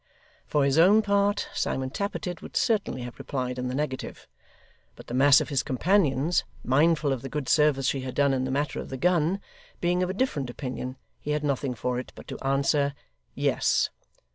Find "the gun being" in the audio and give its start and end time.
8.89-10.01